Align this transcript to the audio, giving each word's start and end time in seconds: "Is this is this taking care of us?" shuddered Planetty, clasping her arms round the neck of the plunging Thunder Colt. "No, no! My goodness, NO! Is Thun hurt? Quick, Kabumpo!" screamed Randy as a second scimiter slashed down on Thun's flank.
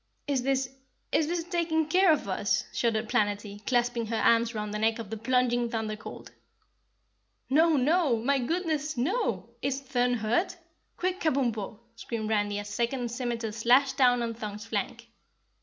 "Is 0.25 0.41
this 0.41 0.67
is 1.11 1.27
this 1.27 1.43
taking 1.43 1.85
care 1.85 2.11
of 2.11 2.27
us?" 2.27 2.63
shuddered 2.73 3.07
Planetty, 3.07 3.63
clasping 3.67 4.07
her 4.07 4.15
arms 4.17 4.55
round 4.55 4.73
the 4.73 4.79
neck 4.79 4.97
of 4.97 5.11
the 5.11 5.15
plunging 5.17 5.69
Thunder 5.69 5.95
Colt. 5.95 6.31
"No, 7.51 7.75
no! 7.75 8.17
My 8.17 8.39
goodness, 8.39 8.97
NO! 8.97 9.47
Is 9.61 9.79
Thun 9.79 10.15
hurt? 10.15 10.57
Quick, 10.97 11.19
Kabumpo!" 11.19 11.81
screamed 11.95 12.31
Randy 12.31 12.57
as 12.57 12.69
a 12.69 12.71
second 12.71 13.11
scimiter 13.11 13.51
slashed 13.51 13.95
down 13.95 14.23
on 14.23 14.33
Thun's 14.33 14.65
flank. 14.65 15.09